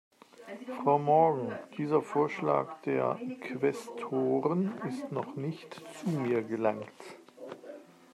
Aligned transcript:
Frau 0.81 0.97
Morgan, 0.97 1.59
dieser 1.77 2.01
Vorschlag 2.01 2.81
der 2.87 3.19
Quästoren 3.41 4.71
ist 4.89 5.11
noch 5.11 5.35
nicht 5.35 5.79
zu 5.99 6.09
mir 6.09 6.41
gelangt. 6.41 6.91